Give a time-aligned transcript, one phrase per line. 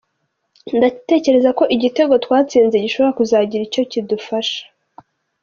[0.77, 4.61] Ndatekereza ko igitego twatsinze gishobora kuzagira icyo kidufasha.